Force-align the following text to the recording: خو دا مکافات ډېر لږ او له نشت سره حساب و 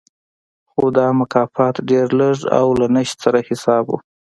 خو 0.71 0.83
دا 0.97 1.07
مکافات 1.19 1.75
ډېر 1.89 2.07
لږ 2.19 2.37
او 2.59 2.67
له 2.79 2.87
نشت 2.95 3.17
سره 3.25 3.39
حساب 3.47 3.85
و 3.89 3.93